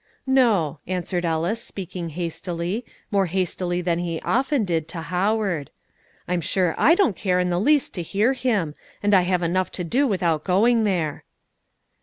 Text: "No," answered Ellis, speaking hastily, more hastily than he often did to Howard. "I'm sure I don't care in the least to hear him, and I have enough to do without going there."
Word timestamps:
"No," 0.25 0.79
answered 0.87 1.25
Ellis, 1.25 1.61
speaking 1.63 2.09
hastily, 2.09 2.83
more 3.11 3.27
hastily 3.27 3.81
than 3.83 3.99
he 3.99 4.19
often 4.21 4.65
did 4.65 4.87
to 4.87 4.99
Howard. 5.01 5.69
"I'm 6.27 6.41
sure 6.41 6.73
I 6.75 6.95
don't 6.95 7.15
care 7.15 7.39
in 7.39 7.51
the 7.51 7.59
least 7.59 7.93
to 7.93 8.01
hear 8.01 8.33
him, 8.33 8.73
and 9.03 9.13
I 9.13 9.21
have 9.21 9.43
enough 9.43 9.71
to 9.73 9.83
do 9.83 10.07
without 10.07 10.43
going 10.43 10.85
there." 10.85 11.23